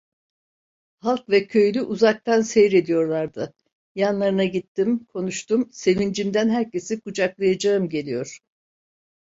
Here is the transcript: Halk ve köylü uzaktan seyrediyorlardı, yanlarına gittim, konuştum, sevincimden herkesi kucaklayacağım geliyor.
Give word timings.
Halk 0.99 1.29
ve 1.29 1.47
köylü 1.47 1.81
uzaktan 1.81 2.41
seyrediyorlardı, 2.41 3.53
yanlarına 3.95 4.43
gittim, 4.43 5.05
konuştum, 5.05 5.69
sevincimden 5.71 6.49
herkesi 6.49 7.01
kucaklayacağım 7.01 7.89
geliyor. 7.89 8.39